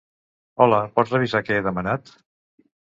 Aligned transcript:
Hola 0.65 0.79
pots 0.97 1.15
revisar 1.17 1.43
que 1.49 1.59
he 1.59 1.67
demanat? 1.69 2.15